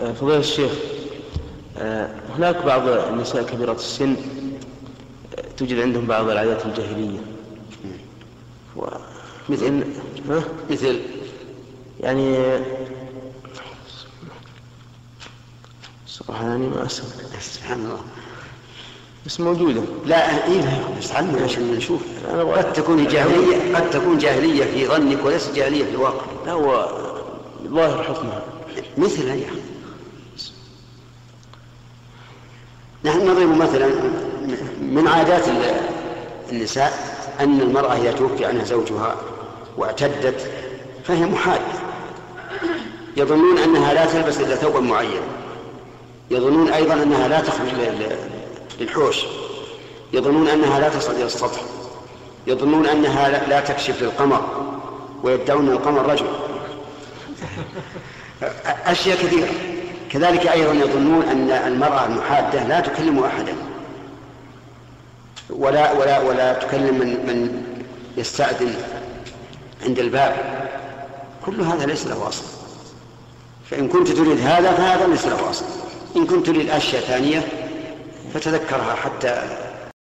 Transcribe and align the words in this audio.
آه، 0.00 0.12
فضيلة 0.12 0.38
الشيخ 0.38 0.72
آه، 1.78 2.08
هناك 2.38 2.64
بعض 2.64 2.88
النساء 2.88 3.42
كبيرات 3.42 3.78
السن 3.78 4.16
آه، 5.38 5.44
توجد 5.56 5.78
عندهم 5.78 6.06
بعض 6.06 6.28
العادات 6.28 6.66
الجاهلية. 6.66 7.18
مثل 9.48 9.84
ها؟ 10.30 10.42
مثل؟ 10.70 11.00
يعني 12.00 12.36
سبحانني 16.06 16.66
ما 16.66 16.86
أسأل 16.86 17.04
سبحان 17.40 17.78
الله 17.80 18.00
بس 19.26 19.40
موجودة. 19.40 19.82
لا 20.06 20.46
إيه 20.46 20.94
بس 20.98 21.12
عنه 21.12 21.44
عشان 21.44 21.74
نشوف. 21.74 22.02
قد 22.56 22.72
تكون 22.72 23.06
جاهلية 23.06 23.76
قد 23.76 23.90
تكون 23.90 24.18
جاهلية 24.18 24.64
في 24.64 24.86
ظنك 24.86 25.24
وليست 25.24 25.54
جاهلية 25.54 25.84
في 25.84 25.90
الواقع. 25.90 26.26
لا 26.46 26.52
هو 26.52 26.88
ظاهر 27.66 28.02
حكمها. 28.02 28.42
مثل 28.98 29.28
هي 29.28 29.44
نحن 33.06 33.28
نضرب 33.28 33.56
مثلا 33.56 33.86
من 34.80 35.08
عادات 35.08 35.48
ال- 35.48 35.80
النساء 36.52 36.92
أن 37.40 37.60
المرأة 37.60 37.92
إذا 37.96 38.12
توفي 38.12 38.44
عنها 38.44 38.64
زوجها 38.64 39.16
واعتدت 39.76 40.50
فهي 41.04 41.24
محال. 41.26 41.60
يظنون 43.16 43.58
أنها 43.58 43.94
لا 43.94 44.06
تلبس 44.06 44.40
إلا 44.40 44.56
ثوبا 44.56 44.80
معينا 44.80 45.20
يظنون 46.30 46.68
أيضا 46.68 46.94
أنها 46.94 47.28
لا 47.28 47.40
تخرج 47.40 47.68
للحوش. 48.80 49.16
يظنون 50.12 50.48
أنها 50.48 50.80
لا 50.80 50.88
تصل 50.88 51.12
إلى 51.12 51.24
السطح. 51.24 51.60
يظنون 52.46 52.86
أنها 52.86 53.28
لا- 53.48 53.60
تكشف 53.60 54.02
للقمر 54.02 54.40
ويدعون 55.22 55.68
القمر 55.68 56.06
رجل. 56.12 56.26
أشياء 58.86 59.16
كثيرة. 59.16 59.48
كذلك 60.10 60.46
أيضا 60.46 60.72
يظنون 60.72 61.22
أن 61.22 61.50
المرأة 61.50 62.06
المحادة 62.06 62.64
لا 62.64 62.80
تكلم 62.80 63.24
أحدا. 63.24 63.54
ولا 65.50 65.92
ولا 65.92 66.20
ولا 66.20 66.52
تكلم 66.52 66.98
من 66.98 67.06
من 67.06 67.62
يستأذن 68.16 68.74
عند 69.86 69.98
الباب. 69.98 70.36
كل 71.46 71.60
هذا 71.60 71.86
ليس 71.86 72.06
له 72.06 72.28
أصل. 72.28 72.44
فإن 73.70 73.88
كنت 73.88 74.08
تريد 74.08 74.40
هذا 74.40 74.72
فهذا 74.72 75.06
ليس 75.06 75.26
له 75.26 75.50
أصل. 75.50 75.64
إن 76.16 76.26
كنت 76.26 76.46
تريد 76.46 76.70
أشياء 76.70 77.02
ثانية 77.02 77.48
فتذكرها 78.34 78.94
حتى 78.94 79.42